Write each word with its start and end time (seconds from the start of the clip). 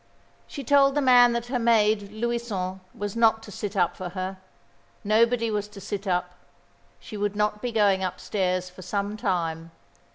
She 0.47 0.63
told 0.63 0.95
the 0.95 0.99
man 1.01 1.33
that 1.33 1.45
her 1.45 1.59
maid, 1.59 2.11
Louison, 2.11 2.81
was 2.91 3.15
not 3.15 3.43
to 3.43 3.51
sit 3.51 3.75
up 3.75 3.95
for 3.95 4.09
her. 4.09 4.39
Nobody 5.03 5.51
was 5.51 5.67
to 5.67 5.79
sit 5.79 6.07
up. 6.07 6.33
She 6.99 7.15
would 7.17 7.35
not 7.35 7.61
be 7.61 7.71
going 7.71 8.03
upstairs 8.03 8.67
for 8.67 8.81
some 8.81 9.15
time. 9.15 9.69